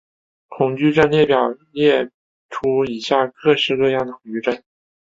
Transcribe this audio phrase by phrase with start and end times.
[0.47, 2.09] 恐惧症列表列
[2.49, 4.59] 出以下各式各样的恐惧症。